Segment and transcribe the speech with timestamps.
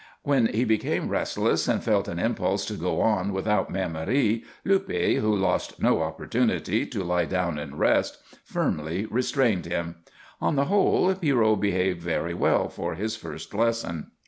[0.23, 5.19] When he became restless and felt an impulse to go on without Mère Marie, Luppe,
[5.19, 9.97] who lost no opportunity to lie down and rest, firmly restrained him.
[10.41, 14.07] On the whole, Pierrot behaved very well for his first lesson.